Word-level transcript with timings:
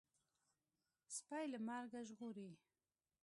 سپى 1.15 1.43
له 1.51 1.59
مرګه 1.67 1.99
ژغوري. 2.09 2.51